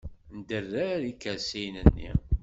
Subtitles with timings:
[0.37, 2.11] Nderrer ikersiyen-nni.